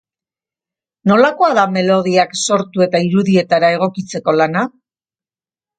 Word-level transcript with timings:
Nolakoa 1.11 1.49
da 1.59 1.65
melodiak 1.75 2.33
sortu 2.45 2.85
eta 2.89 3.05
irudietara 3.11 3.73
egokitzeko 3.79 4.39
lana? 4.43 4.67